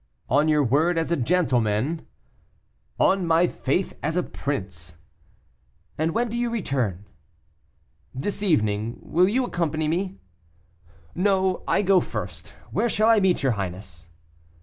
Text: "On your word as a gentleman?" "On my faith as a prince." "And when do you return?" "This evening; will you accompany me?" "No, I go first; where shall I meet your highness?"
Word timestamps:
"On 0.29 0.47
your 0.47 0.63
word 0.63 0.97
as 0.97 1.11
a 1.11 1.15
gentleman?" 1.15 2.07
"On 2.99 3.23
my 3.27 3.45
faith 3.45 3.93
as 4.01 4.17
a 4.17 4.23
prince." 4.23 4.97
"And 5.95 6.11
when 6.15 6.27
do 6.27 6.39
you 6.39 6.49
return?" 6.49 7.05
"This 8.11 8.41
evening; 8.41 8.97
will 9.03 9.29
you 9.29 9.43
accompany 9.45 9.87
me?" 9.87 10.17
"No, 11.13 11.61
I 11.67 11.83
go 11.83 11.99
first; 11.99 12.55
where 12.71 12.89
shall 12.89 13.09
I 13.09 13.19
meet 13.19 13.43
your 13.43 13.51
highness?" 13.51 14.07